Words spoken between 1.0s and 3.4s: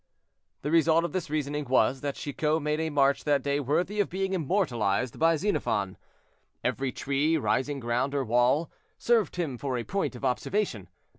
of this reasoning was, that Chicot made a march